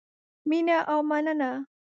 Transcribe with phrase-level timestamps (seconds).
[0.49, 1.51] مینه او مننه